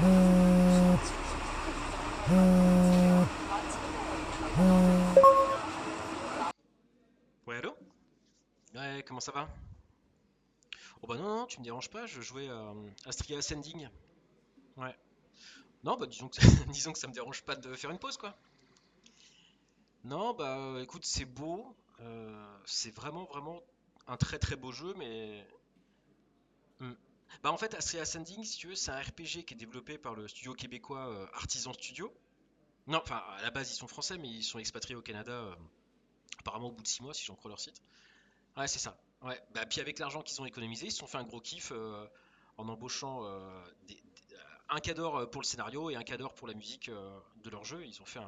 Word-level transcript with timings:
Ouais, 0.00 0.06
allô? 7.56 7.74
Ouais, 8.76 9.04
comment 9.04 9.18
ça 9.18 9.32
va? 9.32 9.48
Oh 11.02 11.08
bah 11.08 11.16
non, 11.16 11.24
non, 11.24 11.46
tu 11.46 11.58
me 11.58 11.64
déranges 11.64 11.90
pas, 11.90 12.06
je 12.06 12.20
jouais 12.20 12.48
à 12.48 12.74
Astria 13.06 13.38
Ascending. 13.38 13.88
Ouais. 14.76 14.96
Non, 15.82 15.96
bah 15.96 16.06
disons 16.06 16.28
que, 16.28 16.40
disons 16.70 16.92
que 16.92 16.98
ça 17.00 17.08
me 17.08 17.12
dérange 17.12 17.42
pas 17.42 17.56
de 17.56 17.74
faire 17.74 17.90
une 17.90 17.98
pause, 17.98 18.18
quoi. 18.18 18.36
Non, 20.04 20.32
bah 20.32 20.78
écoute, 20.80 21.04
c'est 21.04 21.24
beau, 21.24 21.74
euh, 22.02 22.58
c'est 22.66 22.94
vraiment, 22.94 23.24
vraiment 23.24 23.60
un 24.06 24.16
très 24.16 24.38
très 24.38 24.54
beau 24.54 24.70
jeu, 24.70 24.94
mais... 24.96 25.44
Hmm. 26.78 26.94
Bah 27.42 27.52
en 27.52 27.56
fait, 27.56 27.74
Astria 27.74 28.02
Ascending, 28.02 28.44
si 28.44 28.58
tu 28.58 28.68
veux, 28.68 28.74
c'est 28.74 28.90
un 28.90 29.00
RPG 29.00 29.44
qui 29.44 29.54
est 29.54 29.56
développé 29.56 29.98
par 29.98 30.14
le 30.14 30.26
studio 30.28 30.54
québécois 30.54 31.08
euh, 31.08 31.26
Artisan 31.34 31.72
Studio. 31.72 32.12
Non, 32.88 33.00
enfin, 33.02 33.22
à 33.36 33.42
la 33.42 33.50
base, 33.50 33.70
ils 33.70 33.76
sont 33.76 33.86
français, 33.86 34.16
mais 34.16 34.28
ils 34.28 34.42
sont 34.42 34.58
expatriés 34.58 34.96
au 34.96 35.02
Canada, 35.02 35.32
euh, 35.32 35.54
apparemment 36.38 36.68
au 36.68 36.72
bout 36.72 36.82
de 36.82 36.88
6 36.88 37.02
mois, 37.02 37.12
si 37.12 37.22
j'en 37.24 37.34
crois 37.34 37.50
leur 37.50 37.60
site. 37.60 37.82
Ouais, 38.56 38.66
c'est 38.66 38.78
ça. 38.78 38.96
Ouais. 39.20 39.38
Bah, 39.52 39.66
puis 39.66 39.80
avec 39.82 39.98
l'argent 39.98 40.22
qu'ils 40.22 40.40
ont 40.40 40.46
économisé, 40.46 40.86
ils 40.86 40.90
se 40.90 40.98
sont 40.98 41.06
fait 41.06 41.18
un 41.18 41.24
gros 41.24 41.40
kiff 41.40 41.70
euh, 41.70 42.06
en 42.56 42.66
embauchant 42.66 43.26
un 43.26 44.80
euh, 44.80 45.26
pour 45.26 45.42
le 45.42 45.46
scénario 45.46 45.90
et 45.90 45.96
un 45.96 46.02
cadre 46.02 46.32
pour 46.32 46.48
la 46.48 46.54
musique 46.54 46.90
de 46.90 47.50
leur 47.50 47.64
jeu. 47.64 47.84
Ils 47.84 48.00
ont 48.00 48.06
fait 48.06 48.20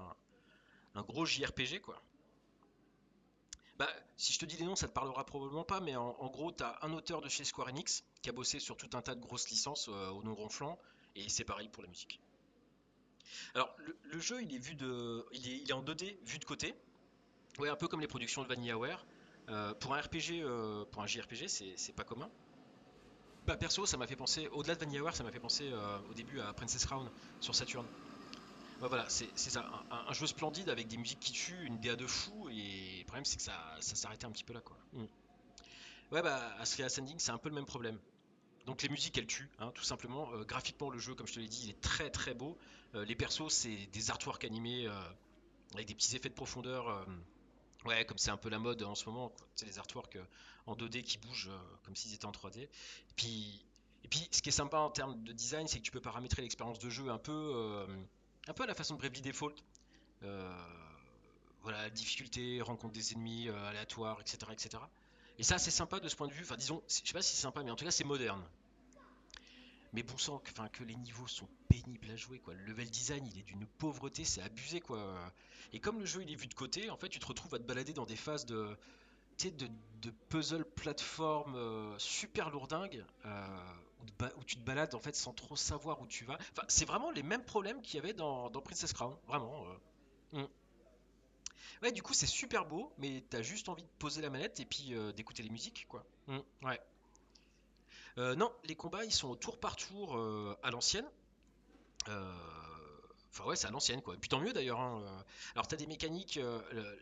un 0.94 1.02
gros 1.02 1.24
JRPG, 1.24 1.80
quoi. 1.80 2.02
Bah, 3.80 3.88
si 4.18 4.34
je 4.34 4.38
te 4.38 4.44
dis 4.44 4.58
les 4.58 4.66
noms, 4.66 4.76
ça 4.76 4.88
te 4.88 4.92
parlera 4.92 5.24
probablement 5.24 5.64
pas, 5.64 5.80
mais 5.80 5.96
en, 5.96 6.26
gros, 6.26 6.52
t'as 6.52 6.76
un 6.82 6.92
auteur 6.92 7.22
de 7.22 7.30
chez 7.30 7.44
Square 7.44 7.68
Enix 7.68 8.04
qui 8.20 8.28
a 8.28 8.32
bossé 8.32 8.60
sur 8.60 8.76
tout 8.76 8.90
un 8.92 9.00
tas 9.00 9.14
de 9.14 9.20
grosses 9.22 9.48
licences 9.48 9.88
euh, 9.88 10.10
au 10.10 10.22
nom 10.22 10.34
ronflant, 10.34 10.78
et 11.16 11.30
c'est 11.30 11.44
pareil 11.44 11.70
pour 11.70 11.82
la 11.82 11.88
musique. 11.88 12.20
Alors, 13.54 13.74
le, 14.02 14.20
jeu, 14.20 14.42
il 14.42 14.54
est 14.54 14.58
vu 14.58 14.74
de, 14.74 15.24
il 15.32 15.70
est, 15.70 15.72
en 15.72 15.82
2D, 15.82 16.18
vu 16.26 16.38
de 16.38 16.44
côté. 16.44 16.74
Ouais, 17.58 17.70
un 17.70 17.74
peu 17.74 17.88
comme 17.88 18.02
les 18.02 18.06
productions 18.06 18.42
de 18.42 18.48
VanillaWare. 18.48 19.06
Euh, 19.48 19.72
pour 19.72 19.94
un 19.94 20.00
RPG, 20.02 20.42
euh, 20.42 20.84
pour 20.84 21.00
un 21.00 21.06
JRPG, 21.06 21.48
c'est 21.48 21.96
pas 21.96 22.04
commun. 22.04 22.30
Bah 23.46 23.56
perso, 23.56 23.86
ça 23.86 23.96
m'a 23.96 24.06
fait 24.06 24.14
penser, 24.14 24.46
au-delà 24.48 24.74
de 24.74 24.80
VanillaWare, 24.80 25.16
ça 25.16 25.24
m'a 25.24 25.32
fait 25.32 25.40
penser 25.40 25.72
au 26.10 26.12
début 26.12 26.38
à 26.40 26.52
Princess 26.52 26.84
Crown 26.84 27.10
sur 27.40 27.54
Saturn. 27.54 27.86
Ouais, 28.80 28.88
voilà, 28.88 29.08
c'est 29.08 29.28
c'est 29.34 29.50
ça, 29.50 29.68
un, 29.90 30.12
jeu 30.14 30.26
splendide 30.26 30.70
avec 30.70 30.88
des 30.88 30.96
musiques 30.96 31.20
qui 31.20 31.32
tuent, 31.32 31.66
une 31.66 31.78
DA 31.80 31.96
de 31.96 32.06
fou, 32.06 32.48
et 32.48 33.00
le 33.00 33.04
problème 33.04 33.26
c'est 33.26 33.36
que 33.36 33.42
ça, 33.42 33.76
ça 33.80 33.94
s'arrêtait 33.94 34.24
un 34.24 34.30
petit 34.30 34.44
peu 34.44 34.54
là, 34.54 34.60
quoi. 34.60 34.78
Mm. 34.94 35.04
Ouais, 36.12 36.22
bah 36.22 36.54
Astria 36.58 36.86
Ascending, 36.86 37.18
c'est 37.18 37.30
un 37.30 37.38
peu 37.38 37.50
le 37.50 37.54
même 37.54 37.66
problème. 37.66 37.98
Donc 38.66 38.82
les 38.82 38.88
musiques, 38.88 39.16
elles 39.18 39.26
tuent, 39.26 39.50
hein, 39.58 39.70
tout 39.74 39.84
simplement. 39.84 40.32
Euh, 40.32 40.44
graphiquement, 40.44 40.90
le 40.90 40.98
jeu, 40.98 41.14
comme 41.14 41.26
je 41.26 41.34
te 41.34 41.40
l'ai 41.40 41.48
dit, 41.48 41.64
il 41.64 41.70
est 41.70 41.80
très 41.80 42.10
très 42.10 42.34
beau. 42.34 42.58
Euh, 42.94 43.04
les 43.04 43.14
persos, 43.14 43.52
c'est 43.52 43.86
des 43.92 44.10
artworks 44.10 44.44
animés 44.44 44.86
euh, 44.86 44.92
avec 45.74 45.86
des 45.86 45.94
petits 45.94 46.16
effets 46.16 46.28
de 46.28 46.34
profondeur. 46.34 47.06
Ouais, 47.84 48.04
comme 48.04 48.18
c'est 48.18 48.30
un 48.30 48.36
peu 48.36 48.50
la 48.50 48.58
mode 48.58 48.82
en 48.82 48.94
ce 48.94 49.06
moment, 49.06 49.32
sais, 49.54 49.66
les 49.66 49.78
artworks 49.78 50.18
en 50.66 50.74
2D 50.74 51.02
qui 51.02 51.18
bougent 51.18 51.50
comme 51.82 51.96
s'ils 51.96 52.14
étaient 52.14 52.26
en 52.26 52.32
3D. 52.32 52.60
Et 52.60 52.68
puis, 53.16 53.64
et 54.04 54.08
puis, 54.08 54.28
ce 54.30 54.42
qui 54.42 54.50
est 54.50 54.52
sympa 54.52 54.78
en 54.78 54.90
termes 54.90 55.22
de 55.24 55.32
design, 55.32 55.66
c'est 55.66 55.78
que 55.78 55.84
tu 55.84 55.90
peux 55.90 56.00
paramétrer 56.00 56.42
l'expérience 56.42 56.78
de 56.78 56.90
jeu 56.90 57.08
un 57.08 57.18
peu, 57.18 57.86
un 58.48 58.52
peu 58.52 58.62
à 58.64 58.66
la 58.66 58.74
façon 58.74 58.94
de 58.94 59.00
Bravely 59.00 59.22
Default. 59.22 59.54
Euh, 60.22 60.52
voilà, 61.62 61.90
difficulté, 61.90 62.60
rencontre 62.62 62.94
des 62.94 63.12
ennemis 63.12 63.48
euh, 63.48 63.68
aléatoires, 63.68 64.20
etc., 64.20 64.38
etc. 64.52 64.82
Et 65.38 65.42
ça, 65.42 65.58
c'est 65.58 65.70
sympa 65.70 66.00
de 66.00 66.08
ce 66.08 66.16
point 66.16 66.26
de 66.26 66.32
vue. 66.32 66.42
Enfin, 66.42 66.56
disons, 66.56 66.82
je 66.88 66.94
sais 66.94 67.12
pas 67.12 67.22
si 67.22 67.34
c'est 67.34 67.42
sympa, 67.42 67.62
mais 67.62 67.70
en 67.70 67.76
tout 67.76 67.84
cas, 67.84 67.90
c'est 67.90 68.04
moderne. 68.04 68.42
Mais 69.92 70.02
bon 70.02 70.16
sang, 70.18 70.40
que, 70.72 70.84
les 70.84 70.94
niveaux 70.94 71.26
sont 71.26 71.48
pénibles 71.68 72.10
à 72.10 72.16
jouer, 72.16 72.38
quoi. 72.38 72.54
Le 72.54 72.64
level 72.64 72.88
design, 72.90 73.26
il 73.26 73.38
est 73.38 73.42
d'une 73.42 73.66
pauvreté, 73.66 74.24
c'est 74.24 74.42
abusé, 74.42 74.80
quoi. 74.80 75.32
Et 75.72 75.80
comme 75.80 75.98
le 75.98 76.06
jeu, 76.06 76.22
il 76.22 76.30
est 76.30 76.36
vu 76.36 76.46
de 76.46 76.54
côté, 76.54 76.90
en 76.90 76.96
fait, 76.96 77.08
tu 77.08 77.18
te 77.18 77.26
retrouves 77.26 77.54
à 77.54 77.58
te 77.58 77.64
balader 77.64 77.92
dans 77.92 78.06
des 78.06 78.16
phases 78.16 78.46
de, 78.46 78.76
de, 79.44 79.68
de 80.02 80.10
puzzle 80.28 80.64
plateforme 80.64 81.56
euh, 81.56 81.98
super 81.98 82.50
lourdingue, 82.50 83.04
où, 84.02 84.06
te 84.06 84.12
ba- 84.18 84.32
où 84.38 84.44
tu 84.44 84.56
te 84.56 84.64
balades, 84.64 84.94
en 84.94 85.00
fait, 85.00 85.14
sans 85.14 85.32
trop 85.32 85.56
savoir 85.56 86.00
où 86.00 86.06
tu 86.06 86.24
vas. 86.24 86.34
Enfin, 86.52 86.62
c'est 86.68 86.84
vraiment 86.84 87.10
les 87.10 87.22
mêmes 87.22 87.44
problèmes 87.44 87.80
qu'il 87.82 87.96
y 87.96 87.98
avait 87.98 88.12
dans, 88.14 88.50
dans 88.50 88.60
Princess 88.60 88.92
Crown, 88.92 89.16
vraiment. 89.26 89.64
euh. 90.32 90.40
Mm. 90.42 90.48
Ouais, 91.82 91.92
du 91.92 92.02
coup, 92.02 92.12
c'est 92.14 92.26
super 92.26 92.66
beau, 92.66 92.92
mais 92.98 93.24
t'as 93.30 93.42
juste 93.42 93.68
envie 93.68 93.82
de 93.82 93.88
poser 93.98 94.20
la 94.22 94.28
manette 94.30 94.60
et 94.60 94.66
puis 94.66 94.94
euh, 94.94 95.12
d'écouter 95.12 95.42
les 95.42 95.50
musiques, 95.50 95.86
quoi. 95.88 96.04
Mm, 96.26 96.38
ouais. 96.62 96.80
Euh, 98.18 98.34
non, 98.34 98.52
les 98.64 98.74
combats, 98.76 99.04
ils 99.04 99.12
sont 99.12 99.28
au 99.28 99.36
tour 99.36 99.58
par 99.58 99.76
tour 99.76 100.16
euh, 100.16 100.56
à 100.62 100.70
l'ancienne. 100.70 101.08
Enfin 102.06 103.44
ouais, 103.44 103.56
c'est 103.56 103.68
à 103.68 103.70
l'ancienne 103.70 104.02
quoi. 104.02 104.14
Et 104.14 104.18
puis 104.18 104.28
tant 104.28 104.40
mieux 104.40 104.52
d'ailleurs. 104.52 104.80
hein. 104.80 105.24
Alors 105.54 105.66
t'as 105.68 105.76
des 105.76 105.86
mécaniques, 105.86 106.40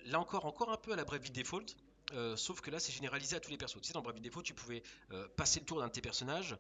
là 0.05 0.21
encore, 0.21 0.45
encore 0.45 0.71
un 0.71 0.77
peu 0.77 0.93
à 0.93 0.97
la 0.97 1.05
Bravely 1.05 1.31
Default, 1.31 1.65
sauf 2.37 2.61
que 2.61 2.71
là 2.71 2.79
c'est 2.79 2.93
généralisé 2.93 3.37
à 3.37 3.41
tous 3.41 3.51
les 3.51 3.57
persos. 3.57 3.81
Tu 3.81 3.87
sais, 3.89 3.95
dans 3.95 4.03
Bravely 4.03 4.21
Default, 4.21 4.43
tu 4.43 4.55
pouvais 4.55 4.83
passer 5.37 5.61
le 5.61 5.67
tour 5.67 5.79
d'un 5.81 5.87
de 5.87 5.93
tes 5.93 6.03
personnages 6.03 6.57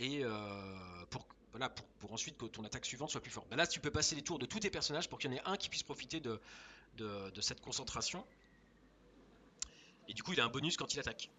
et 0.00 0.24
euh, 0.24 1.04
pour, 1.10 1.26
voilà, 1.50 1.68
pour, 1.68 2.12
ensuite 2.12 2.38
que 2.38 2.46
ton 2.46 2.64
attaque 2.64 2.86
suivante 2.86 3.10
soit 3.10 3.20
plus 3.20 3.30
forte. 3.30 3.48
Bah 3.50 3.56
là, 3.56 3.66
tu 3.66 3.80
peux 3.80 3.90
passer 3.90 4.16
les 4.16 4.22
tours 4.22 4.38
de 4.38 4.46
tous 4.46 4.60
tes 4.60 4.70
personnages 4.70 5.08
pour 5.10 5.18
qu'il 5.18 5.30
y 5.30 5.34
en 5.34 5.36
ait 5.36 5.42
un 5.44 5.56
qui 5.58 5.68
puisse 5.68 5.82
profiter 5.82 6.20
de, 6.20 6.40
de, 6.96 7.40
cette 7.42 7.60
concentration. 7.60 8.26
Et 10.08 10.14
du 10.14 10.22
coup, 10.22 10.32
il 10.32 10.40
a 10.40 10.44
un 10.44 10.48
bonus 10.48 10.78
quand 10.78 10.94
il 10.94 11.00
attaque. 11.00 11.30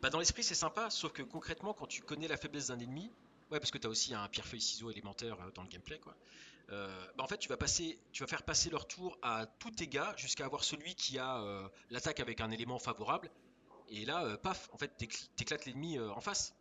Bah 0.00 0.10
dans 0.10 0.18
l'esprit 0.18 0.42
c'est 0.42 0.56
sympa, 0.56 0.90
sauf 0.90 1.12
que 1.12 1.22
concrètement 1.22 1.74
quand 1.74 1.86
tu 1.86 2.02
connais 2.02 2.26
la 2.26 2.36
faiblesse 2.36 2.68
d'un 2.68 2.80
ennemi, 2.80 3.12
ouais 3.52 3.60
parce 3.60 3.70
que 3.70 3.78
t'as 3.78 3.88
aussi 3.88 4.14
un 4.14 4.26
pierre-feuille-ciseau 4.26 4.90
élémentaire 4.90 5.40
euh, 5.40 5.50
dans 5.54 5.62
le 5.62 5.68
gameplay 5.68 6.00
quoi. 6.00 6.16
euh, 6.70 7.06
bah 7.16 7.22
en 7.22 7.28
fait 7.28 7.38
tu 7.38 7.48
vas 7.48 7.56
passer, 7.56 8.00
tu 8.10 8.24
vas 8.24 8.26
faire 8.26 8.42
passer 8.42 8.68
leur 8.68 8.88
tour 8.88 9.16
à 9.22 9.46
tous 9.60 9.70
tes 9.70 9.86
gars 9.86 10.12
jusqu'à 10.16 10.44
avoir 10.44 10.64
celui 10.64 10.96
qui 10.96 11.20
a 11.20 11.70
l'attaque 11.90 12.18
avec 12.18 12.40
un 12.40 12.50
élément 12.50 12.80
favorable. 12.80 13.30
Et 13.90 14.04
là, 14.04 14.36
paf, 14.38 14.70
en 14.72 14.78
fait 14.78 14.90
t'écl- 14.98 15.28
t'éclates 15.36 15.66
l'ennemi 15.66 16.00
en 16.00 16.20
face. 16.20 16.52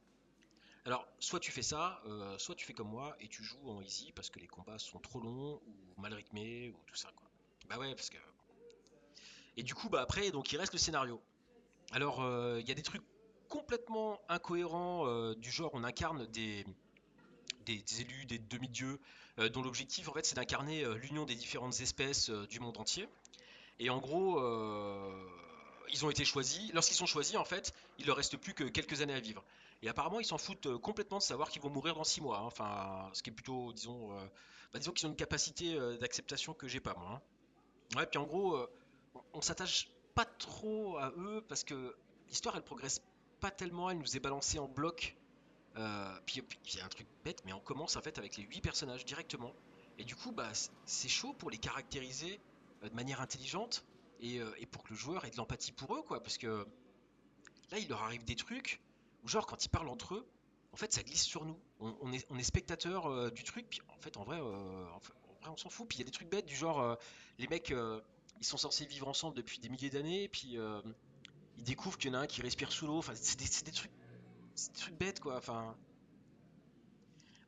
Alors 0.86 1.08
soit 1.20 1.40
tu 1.40 1.52
fais 1.52 1.62
ça, 1.62 2.02
euh, 2.08 2.38
soit 2.40 2.56
tu 2.56 2.66
fais 2.66 2.74
comme 2.74 2.90
moi 2.90 3.16
et 3.20 3.28
tu 3.28 3.44
joues 3.44 3.70
en 3.70 3.82
easy 3.82 4.12
parce 4.14 4.30
que 4.30 4.40
les 4.40 4.48
combats 4.48 4.80
sont 4.80 5.00
trop 5.00 5.20
longs 5.20 5.62
ou 5.68 6.02
mal 6.02 6.14
rythmés 6.14 6.70
ou 6.72 6.78
tout 6.88 6.96
ça. 6.96 7.10
Bah 7.70 7.78
ouais 7.78 7.94
parce 7.94 8.10
que 8.10 8.18
et 9.58 9.64
du 9.64 9.76
coup 9.76 9.90
bah 9.90 10.02
après 10.02 10.32
donc 10.32 10.52
il 10.52 10.58
reste 10.58 10.74
le 10.74 10.80
scénario. 10.80 11.22
Alors, 11.92 12.22
euh, 12.22 12.60
il 12.62 12.68
y 12.68 12.72
a 12.72 12.74
des 12.76 12.84
trucs 12.84 13.04
complètement 13.50 14.22
incohérents, 14.30 15.06
euh, 15.08 15.36
du 15.36 15.52
genre 15.52 15.72
on 15.74 15.84
incarne 15.84 16.26
des, 16.28 16.66
des- 17.66 17.84
élus, 18.02 18.26
des 18.26 18.40
demi-dieux, 18.40 18.98
dont 19.54 19.62
l'objectif 19.62 20.08
en 20.08 20.14
fait 20.14 20.26
c'est 20.26 20.36
d'incarner 20.36 20.86
l'union 20.96 21.26
des 21.26 21.36
différentes 21.36 21.80
espèces 21.82 22.30
du 22.30 22.60
monde 22.60 22.78
entier. 22.78 23.08
Et 23.80 23.90
en 23.90 24.00
gros, 24.00 24.40
ils 25.92 26.06
ont 26.06 26.10
été 26.10 26.24
choisis. 26.24 26.72
Lorsqu'ils 26.74 26.96
sont 26.96 27.06
choisis, 27.06 27.36
en 27.36 27.46
fait, 27.46 27.74
il 28.00 28.06
leur 28.06 28.16
reste 28.18 28.38
plus 28.38 28.54
que 28.54 28.64
quelques 28.64 29.02
années 29.02 29.14
à 29.14 29.20
vivre. 29.20 29.44
Et 29.84 29.90
apparemment, 29.90 30.20
ils 30.20 30.26
s'en 30.26 30.38
foutent 30.38 30.68
euh, 30.68 30.78
complètement 30.78 31.18
de 31.18 31.24
savoir 31.24 31.50
qu'ils 31.50 31.62
vont 31.62 31.70
mourir 31.70 31.96
dans 31.96 32.04
6 32.04 32.22
mois. 32.22 32.38
hein. 32.40 32.44
Enfin, 32.44 33.10
ce 33.14 33.24
qui 33.24 33.32
est 33.32 33.34
plutôt, 33.34 33.74
disons, 33.74 34.12
euh, 34.16 34.26
bah, 34.74 34.80
disons 34.80 34.92
qu'ils 34.92 35.08
ont 35.08 35.10
une 35.10 35.16
capacité 35.16 35.76
euh, 35.76 35.98
d'acceptation 35.98 36.54
que 36.54 36.68
j'ai 36.68 36.80
pas 36.80 36.94
moi. 36.94 37.10
hein. 37.14 37.98
Ouais, 37.98 38.06
puis 38.06 38.20
en 38.20 38.26
gros, 38.26 38.56
euh, 38.56 38.68
on, 39.34 39.42
s'attache 39.42 39.90
pas 40.16 40.26
trop 40.26 40.98
à 40.98 41.12
eux 41.18 41.44
parce 41.48 41.64
que 41.64 41.96
l'histoire 42.30 42.56
elle 42.56 42.64
progresse 42.64 43.02
pas 43.40 43.52
tellement, 43.52 43.90
elle 43.90 43.98
nous 43.98 44.16
est 44.16 44.20
balancée 44.20 44.60
en 44.60 44.68
bloc. 44.68 45.18
Puis 46.26 46.44
il 46.68 46.76
y 46.78 46.80
a 46.82 46.86
un 46.86 46.90
truc 46.90 47.08
bête, 47.24 47.42
mais 47.46 47.54
on 47.54 47.60
commence 47.60 47.96
en 47.96 48.02
fait 48.02 48.18
avec 48.18 48.38
les 48.38 48.44
8 48.44 48.62
personnages 48.62 49.04
directement. 49.04 49.54
Et 49.98 50.04
du 50.04 50.16
coup, 50.16 50.32
bah, 50.32 50.52
c'est 50.86 51.10
chaud 51.10 51.34
pour 51.34 51.50
les 51.50 51.58
caractériser 51.58 52.40
de 52.84 52.90
manière 52.96 53.20
intelligente 53.20 53.84
et, 54.20 54.38
et 54.58 54.66
pour 54.66 54.84
que 54.84 54.90
le 54.90 54.96
joueur 54.96 55.26
ait 55.26 55.32
de 55.32 55.38
l'empathie 55.38 55.72
pour 55.72 55.96
eux, 55.96 56.02
quoi. 56.02 56.22
Parce 56.22 56.38
que 56.38 56.66
là, 57.72 57.80
il 57.80 57.90
leur 57.90 58.04
arrive 58.04 58.24
des 58.24 58.36
trucs 58.36 58.80
genre, 59.26 59.46
quand 59.46 59.64
ils 59.64 59.70
parlent 59.70 59.90
entre 59.90 60.16
eux, 60.16 60.28
en 60.74 60.78
fait, 60.78 60.94
ça 60.94 61.04
glisse 61.04 61.24
sur 61.24 61.46
nous. 61.46 61.60
On, 61.80 62.14
est, 62.14 62.26
on 62.30 62.38
est 62.38 62.44
spectateur 62.44 63.08
euh, 63.08 63.30
du 63.30 63.44
truc, 63.44 63.68
puis 63.70 63.82
en 63.90 64.00
fait, 64.00 64.18
en 64.18 64.24
vrai, 64.24 64.40
euh, 64.40 64.86
en 64.90 65.00
vrai, 65.00 65.14
on 65.48 65.58
s'en 65.58 65.70
fout. 65.70 65.88
Puis 65.88 65.98
il 65.98 66.02
y 66.02 66.04
a 66.04 66.06
des 66.06 66.12
trucs 66.12 66.30
bêtes 66.30 66.46
du 66.46 66.56
genre, 66.56 66.80
euh, 66.80 66.96
les 67.40 67.48
mecs, 67.48 67.74
ils 68.40 68.46
sont 68.46 68.58
censés 68.58 68.86
vivre 68.86 69.08
ensemble 69.08 69.36
depuis 69.36 69.60
des 69.60 69.70
milliers 69.70 69.90
d'années, 69.90 70.30
puis 70.30 70.58
ils 71.58 71.64
découvrent 71.64 71.98
qu'il 71.98 72.12
y 72.12 72.16
en 72.16 72.20
a 72.20 72.22
un 72.22 72.28
qui 72.28 72.42
respire 72.42 72.72
sous 72.72 72.88
l'eau. 72.88 72.98
Enfin, 72.98 73.14
c'est 73.16 73.38
des, 73.38 73.72
trucs, 73.72 73.92
des 73.92 74.80
trucs 74.80 74.96
bêtes, 74.96 75.20
quoi. 75.20 75.38
Enfin, 75.38 75.76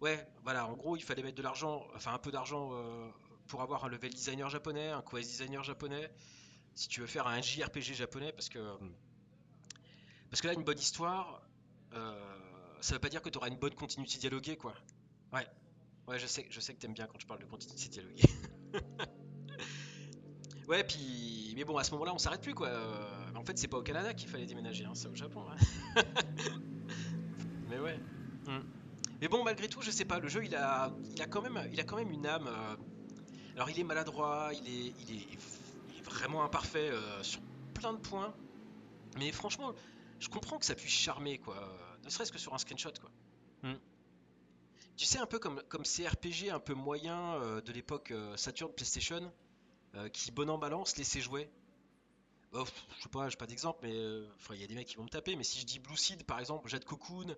ouais, 0.01 0.27
voilà. 0.43 0.67
En 0.67 0.73
gros, 0.73 0.97
il 0.97 1.03
fallait 1.03 1.23
mettre 1.23 1.37
de 1.37 1.43
l'argent, 1.43 1.87
enfin 1.95 2.13
un 2.13 2.19
peu 2.19 2.31
d'argent 2.31 2.71
pour 3.47 3.61
avoir 3.61 3.85
un 3.85 3.89
level 3.89 4.13
designer 4.13 4.49
japonais, 4.49 4.89
un 4.89 5.01
quest 5.01 5.29
designer 5.29 5.63
japonais. 5.63 6.11
Si 6.75 6.87
tu 6.87 7.01
veux 7.01 7.07
faire 7.07 7.27
un 7.27 7.39
JRPG 7.39 7.93
japonais, 7.93 8.33
parce 8.33 8.49
que 8.49 8.59
parce 10.29 10.41
que 10.41 10.47
là, 10.47 10.53
une 10.53 10.63
bonne 10.63 10.79
histoire, 10.79 11.43
ça 12.81 12.93
veut 12.95 12.99
pas 12.99 13.09
dire 13.09 13.21
que 13.21 13.29
tu 13.29 13.37
auras 13.37 13.47
une 13.47 13.57
bonne 13.57 13.75
continuité 13.75 14.17
dialoguée, 14.17 14.57
quoi. 14.57 14.73
Ouais, 15.33 15.47
ouais, 16.07 16.19
je 16.19 16.27
sais, 16.27 16.47
je 16.49 16.59
sais 16.59 16.73
que 16.73 16.79
t'aimes 16.79 16.93
bien 16.93 17.07
quand 17.07 17.19
je 17.19 17.27
parle 17.27 17.39
de 17.41 17.45
continuité 17.45 17.89
dialoguée. 17.89 18.23
Ouais, 20.67 20.83
puis, 20.83 21.53
mais 21.57 21.65
bon, 21.65 21.77
à 21.77 21.83
ce 21.83 21.91
moment-là, 21.91 22.13
on 22.13 22.17
s'arrête 22.17 22.41
plus, 22.41 22.53
quoi. 22.53 22.67
Euh, 22.69 23.05
en 23.35 23.43
fait, 23.43 23.57
c'est 23.57 23.67
pas 23.67 23.77
au 23.77 23.81
Canada 23.83 24.13
qu'il 24.13 24.29
fallait 24.29 24.45
déménager, 24.45 24.85
hein, 24.85 24.93
c'est 24.93 25.09
au 25.09 25.15
Japon. 25.15 25.43
hein. 25.51 26.01
Mais 27.69 27.79
ouais. 27.79 27.97
Mm. 28.47 28.59
Mais 29.21 29.27
bon, 29.27 29.43
malgré 29.43 29.67
tout, 29.69 29.81
je 29.81 29.91
sais 29.91 30.05
pas, 30.05 30.19
le 30.19 30.27
jeu 30.27 30.43
il 30.45 30.55
a, 30.55 30.91
il 31.15 31.21
a, 31.21 31.27
quand, 31.27 31.41
même, 31.41 31.59
il 31.71 31.79
a 31.79 31.83
quand 31.83 31.95
même 31.97 32.11
une 32.11 32.25
âme. 32.25 32.47
euh, 32.47 32.75
Alors 33.55 33.69
il 33.69 33.79
est 33.79 33.83
maladroit, 33.83 34.51
il 34.53 34.67
est, 34.67 34.93
il 34.99 35.11
est, 35.17 35.27
il 35.89 35.97
est 35.99 36.03
vraiment 36.03 36.43
imparfait 36.43 36.89
euh, 36.91 37.23
sur 37.23 37.41
plein 37.73 37.93
de 37.93 37.99
points. 37.99 38.33
Mais 39.17 39.31
franchement, 39.31 39.73
je 40.23 40.29
comprends 40.29 40.57
que 40.57 40.65
ça 40.65 40.75
puisse 40.75 40.93
charmer, 40.93 41.37
quoi. 41.37 41.55
Ne 42.03 42.09
serait-ce 42.09 42.31
que 42.31 42.37
sur 42.37 42.53
un 42.53 42.57
screenshot, 42.57 42.93
quoi. 42.99 43.11
Hmm. 43.61 43.77
Tu 44.95 45.05
sais, 45.05 45.17
un 45.19 45.25
peu 45.25 45.37
comme, 45.37 45.61
comme 45.69 45.83
ces 45.83 46.07
RPG 46.07 46.49
un 46.51 46.59
peu 46.59 46.73
moyens 46.73 47.41
euh, 47.41 47.61
de 47.61 47.73
l'époque 47.73 48.11
euh, 48.11 48.37
Saturn, 48.37 48.71
PlayStation, 48.71 49.33
euh, 49.95 50.07
qui, 50.09 50.31
bon 50.31 50.49
an 50.49 50.57
balance, 50.57 50.95
laissaient 50.97 51.21
jouer. 51.21 51.49
Pff, 52.53 52.71
je 52.97 53.03
sais 53.03 53.09
pas, 53.09 53.27
j'ai 53.27 53.35
pas 53.35 53.47
d'exemple, 53.47 53.79
mais 53.83 53.93
euh, 53.93 54.27
il 54.51 54.61
y 54.61 54.63
a 54.63 54.67
des 54.67 54.75
mecs 54.75 54.87
qui 54.87 54.95
vont 54.95 55.03
me 55.03 55.09
taper. 55.09 55.35
Mais 55.35 55.43
si 55.43 55.59
je 55.59 55.65
dis 55.65 55.79
Blue 55.79 55.97
Seed, 55.97 56.23
par 56.23 56.39
exemple, 56.39 56.69
Jade 56.69 56.85
Cocoon, 56.85 57.35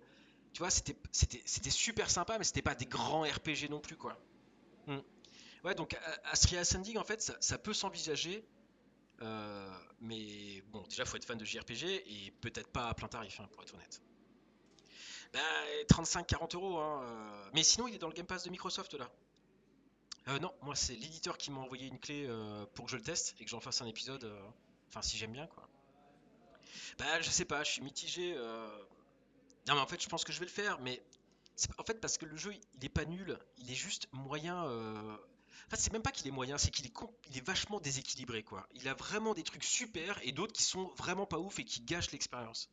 tu 0.53 0.59
vois, 0.59 0.69
c'était 0.69 0.95
super 1.69 2.09
sympa, 2.09 2.37
mais 2.37 2.43
c'était 2.43 2.61
pas 2.61 2.75
des 2.75 2.85
grands 2.85 3.23
RPG 3.23 3.69
non 3.69 3.79
plus, 3.79 3.95
quoi. 3.95 4.15
Hmm. 4.85 4.99
Ouais, 5.63 5.73
donc 5.73 5.97
Astria 6.25 6.59
Ascending, 6.59 6.97
en 6.97 7.03
fait, 7.03 7.21
ça, 7.21 7.35
ça 7.39 7.57
peut 7.57 7.73
s'envisager, 7.73 8.45
mais 10.01 10.61
bon, 10.71 10.81
déjà, 10.89 11.05
faut 11.05 11.17
être 11.17 11.25
fan 11.25 11.37
de 11.37 11.45
JRPG 11.45 11.83
et 12.07 12.31
peut-être 12.41 12.69
pas 12.71 12.89
à 12.89 12.93
plein 12.93 13.07
tarif, 13.07 13.39
hein, 13.39 13.47
pour 13.51 13.63
être 13.63 13.73
honnête. 13.73 14.01
Bah, 15.33 15.39
35-40 15.89 16.55
euros, 16.55 16.77
hein, 16.79 17.03
euh, 17.03 17.49
mais 17.53 17.63
sinon, 17.63 17.87
il 17.87 17.95
est 17.95 17.97
dans 17.99 18.07
le 18.07 18.13
Game 18.13 18.25
Pass 18.25 18.43
de 18.43 18.49
Microsoft 18.49 18.93
là. 18.93 19.09
Euh, 20.27 20.39
non, 20.39 20.51
moi, 20.61 20.75
c'est 20.75 20.95
l'éditeur 20.95 21.37
qui 21.37 21.51
m'a 21.51 21.59
envoyé 21.59 21.87
une 21.87 21.99
clé 21.99 22.25
euh, 22.27 22.65
pour 22.73 22.85
que 22.85 22.91
je 22.91 22.97
le 22.97 23.03
teste 23.03 23.35
et 23.39 23.43
que 23.45 23.49
j'en 23.49 23.59
fasse 23.59 23.81
un 23.81 23.85
épisode. 23.87 24.23
euh, 24.23 24.41
Enfin, 24.89 25.01
si 25.01 25.17
j'aime 25.17 25.33
bien, 25.33 25.47
quoi. 25.47 25.67
Bah, 26.97 27.21
je 27.21 27.29
sais 27.29 27.45
pas, 27.45 27.63
je 27.63 27.71
suis 27.71 27.81
mitigé. 27.81 28.33
euh, 28.37 28.67
Non, 29.67 29.75
mais 29.75 29.81
en 29.81 29.87
fait, 29.87 30.01
je 30.01 30.07
pense 30.09 30.23
que 30.23 30.31
je 30.31 30.39
vais 30.39 30.45
le 30.45 30.51
faire, 30.51 30.79
mais 30.81 31.01
en 31.77 31.83
fait 31.83 32.01
parce 32.01 32.17
que 32.17 32.25
le 32.25 32.35
jeu, 32.37 32.53
il 32.73 32.85
est 32.85 32.89
pas 32.89 33.05
nul, 33.05 33.37
il 33.57 33.71
est 33.71 33.75
juste 33.75 34.07
moyen. 34.13 34.65
Euh, 35.67 35.69
fait, 35.69 35.77
c'est 35.77 35.93
même 35.93 36.01
pas 36.01 36.11
qu'il 36.11 36.27
est 36.27 36.31
moyen, 36.31 36.57
c'est 36.57 36.71
qu'il 36.71 36.85
est, 36.85 37.45
vachement 37.45 37.79
déséquilibré, 37.79 38.43
quoi. 38.43 38.67
Il 38.73 38.87
a 38.87 38.93
vraiment 38.93 39.33
des 39.33 39.43
trucs 39.43 39.63
super 39.63 40.19
et 40.23 40.31
d'autres 40.31 40.53
qui 40.53 40.63
sont 40.63 40.87
vraiment 40.95 41.25
pas 41.25 41.39
ouf 41.39 41.59
et 41.59 41.65
qui 41.65 41.81
gâchent 41.81 42.11
l'expérience. 42.11 42.69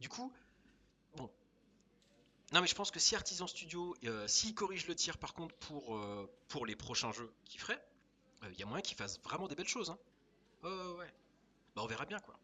Du 0.00 0.08
coup, 0.08 0.32
bon. 1.16 1.30
Non, 2.52 2.60
mais 2.60 2.66
je 2.66 2.74
pense 2.74 2.90
que 2.90 2.98
si 2.98 3.14
Artisan 3.14 3.46
Studio, 3.46 3.96
euh, 4.04 4.26
s'il 4.26 4.54
corrige 4.54 4.86
le 4.86 4.94
tir 4.94 5.18
par 5.18 5.34
contre 5.34 5.54
pour, 5.56 5.96
euh, 5.96 6.30
pour 6.48 6.66
les 6.66 6.76
prochains 6.76 7.12
jeux 7.12 7.32
qu'il 7.44 7.60
ferait, 7.60 7.82
il 8.52 8.58
y 8.58 8.62
a 8.62 8.66
moyen 8.66 8.80
qu'il 8.80 8.96
fasse 8.96 9.20
vraiment 9.20 9.48
des 9.48 9.54
belles 9.54 9.68
choses, 9.68 9.90
hein. 9.90 9.98
Ouais, 10.62 10.70
ouais. 10.98 11.14
Bah, 11.74 11.82
on 11.82 11.86
verra 11.86 12.06
bien, 12.06 12.18
quoi. 12.20 12.38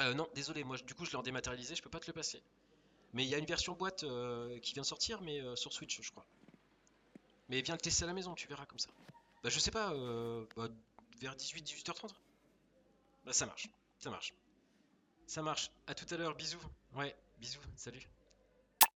Euh, 0.00 0.14
non, 0.14 0.28
désolé, 0.34 0.64
moi, 0.64 0.76
du 0.76 0.94
coup, 0.94 1.04
je 1.04 1.10
l'ai 1.10 1.16
en 1.16 1.22
dématérialisé, 1.22 1.74
je 1.74 1.82
peux 1.82 1.90
pas 1.90 2.00
te 2.00 2.06
le 2.06 2.12
passer. 2.12 2.42
Mais 3.12 3.24
il 3.24 3.28
y 3.28 3.34
a 3.34 3.38
une 3.38 3.46
version 3.46 3.74
boîte 3.74 4.04
euh, 4.04 4.58
qui 4.60 4.74
vient 4.74 4.82
de 4.82 4.86
sortir, 4.86 5.20
mais 5.22 5.40
euh, 5.40 5.56
sur 5.56 5.72
Switch, 5.72 6.00
je 6.00 6.10
crois. 6.10 6.26
Mais 7.48 7.62
viens 7.62 7.74
le 7.74 7.80
tester 7.80 8.04
à 8.04 8.06
la 8.06 8.12
maison, 8.12 8.34
tu 8.34 8.46
verras 8.48 8.66
comme 8.66 8.78
ça. 8.78 8.90
Bah, 9.42 9.50
je 9.50 9.58
sais 9.58 9.70
pas, 9.70 9.92
euh, 9.92 10.44
bah, 10.56 10.68
vers 11.20 11.34
18-18h30. 11.36 12.10
Bah, 13.24 13.32
ça 13.32 13.46
marche, 13.46 13.68
ça 13.98 14.10
marche. 14.10 14.34
Ça 15.26 15.42
marche. 15.42 15.70
À 15.86 15.94
tout 15.94 16.06
à 16.12 16.16
l'heure, 16.16 16.34
bisous. 16.34 16.60
Ouais, 16.94 17.14
bisous, 17.38 17.60
salut. 17.76 18.08